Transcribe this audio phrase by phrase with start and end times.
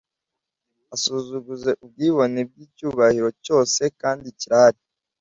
[0.95, 4.79] asuzuguze ubwibone bw icyubahiro cyose kandi kirahari